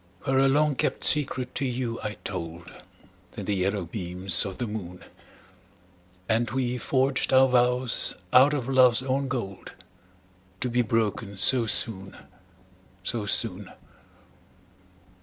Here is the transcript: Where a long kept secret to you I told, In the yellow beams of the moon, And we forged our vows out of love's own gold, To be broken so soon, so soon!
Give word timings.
Where 0.23 0.39
a 0.39 0.47
long 0.47 0.73
kept 0.73 1.03
secret 1.03 1.53
to 1.53 1.63
you 1.67 1.99
I 2.01 2.17
told, 2.23 2.71
In 3.37 3.45
the 3.45 3.53
yellow 3.53 3.85
beams 3.85 4.45
of 4.47 4.57
the 4.57 4.65
moon, 4.65 5.03
And 6.27 6.49
we 6.49 6.79
forged 6.79 7.31
our 7.31 7.47
vows 7.47 8.15
out 8.33 8.55
of 8.55 8.67
love's 8.67 9.03
own 9.03 9.27
gold, 9.27 9.73
To 10.61 10.69
be 10.71 10.81
broken 10.81 11.37
so 11.37 11.67
soon, 11.67 12.17
so 13.03 13.27
soon! 13.27 13.71